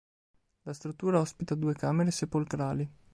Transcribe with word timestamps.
La 0.63 0.73
struttura 0.73 1.19
ospita 1.19 1.53
due 1.53 1.75
camere 1.75 2.09
sepolcrali. 2.09 2.91